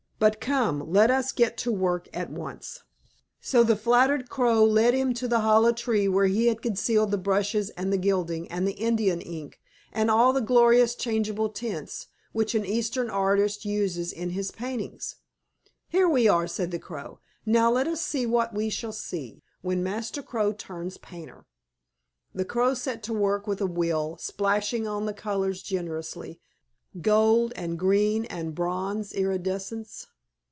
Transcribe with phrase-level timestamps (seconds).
[0.21, 2.83] But come, let us get to work at once."
[3.39, 7.17] So the flattered Crow led him to the hollow tree where he had concealed the
[7.17, 9.59] brushes and the gilding and the India ink,
[9.91, 15.15] and all the gorgeous changeable tints which an Eastern artist uses in his paintings.
[15.87, 17.17] "Here we are," said the Crow.
[17.43, 21.47] "Now let us see what we shall see, when Master Crow turns painter."
[22.35, 26.39] The Crow set to work with a will, splashing on the colors generously,
[27.01, 30.05] gold and green and bronze iridescence.